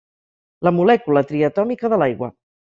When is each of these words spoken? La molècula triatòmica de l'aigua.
La 0.67 0.71
molècula 0.77 1.25
triatòmica 1.33 1.95
de 1.95 2.03
l'aigua. 2.03 2.35